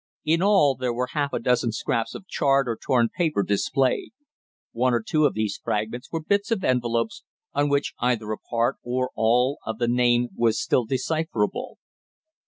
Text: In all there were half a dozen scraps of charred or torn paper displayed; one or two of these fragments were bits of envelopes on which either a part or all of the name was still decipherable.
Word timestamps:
In 0.25 0.41
all 0.41 0.73
there 0.73 0.95
were 0.95 1.09
half 1.11 1.31
a 1.31 1.37
dozen 1.37 1.71
scraps 1.71 2.15
of 2.15 2.25
charred 2.25 2.67
or 2.67 2.75
torn 2.75 3.09
paper 3.15 3.43
displayed; 3.43 4.13
one 4.71 4.95
or 4.95 5.03
two 5.03 5.25
of 5.27 5.35
these 5.35 5.61
fragments 5.63 6.11
were 6.11 6.23
bits 6.23 6.49
of 6.49 6.63
envelopes 6.63 7.23
on 7.53 7.69
which 7.69 7.93
either 7.99 8.31
a 8.31 8.39
part 8.39 8.77
or 8.81 9.11
all 9.13 9.59
of 9.63 9.77
the 9.77 9.87
name 9.87 10.29
was 10.35 10.59
still 10.59 10.85
decipherable. 10.85 11.77